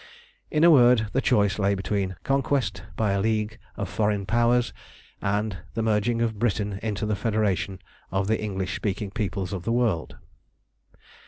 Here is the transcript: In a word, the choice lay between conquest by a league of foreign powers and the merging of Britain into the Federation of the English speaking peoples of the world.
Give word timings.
In 0.49 0.63
a 0.63 0.71
word, 0.71 1.09
the 1.13 1.21
choice 1.21 1.59
lay 1.59 1.75
between 1.75 2.15
conquest 2.23 2.81
by 2.97 3.11
a 3.11 3.21
league 3.21 3.59
of 3.77 3.87
foreign 3.87 4.25
powers 4.25 4.73
and 5.21 5.59
the 5.75 5.83
merging 5.83 6.23
of 6.23 6.39
Britain 6.39 6.79
into 6.81 7.05
the 7.05 7.15
Federation 7.15 7.77
of 8.09 8.25
the 8.25 8.41
English 8.41 8.75
speaking 8.75 9.11
peoples 9.11 9.53
of 9.53 9.63
the 9.63 9.71
world. 9.71 10.17